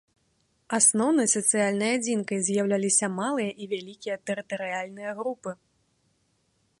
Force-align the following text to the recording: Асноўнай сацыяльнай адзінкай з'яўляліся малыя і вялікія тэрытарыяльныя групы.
Асноўнай 0.77 1.27
сацыяльнай 1.33 1.91
адзінкай 1.97 2.39
з'яўляліся 2.47 3.05
малыя 3.19 3.51
і 3.65 3.69
вялікія 3.73 4.15
тэрытарыяльныя 4.31 5.11
групы. 5.23 5.51